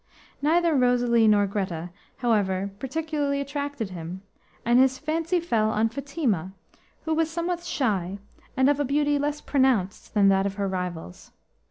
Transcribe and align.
Neither 0.41 0.73
Rosalie 0.73 1.27
nor 1.27 1.45
Greta, 1.45 1.91
however, 2.17 2.71
particularly 2.79 3.39
attracted 3.39 3.91
him, 3.91 4.23
and 4.65 4.79
his 4.79 4.97
fancy 4.97 5.39
fell 5.39 5.69
on 5.69 5.89
Fatima, 5.89 6.53
who 7.05 7.13
was 7.13 7.29
somewhat 7.29 7.61
shy, 7.63 8.17
and 8.57 8.67
of 8.67 8.79
a 8.79 8.83
beauty 8.83 9.19
less 9.19 9.41
pronounced 9.41 10.15
than 10.15 10.27
that 10.29 10.47
of 10.47 10.55
her 10.55 10.67
rivals. 10.67 11.29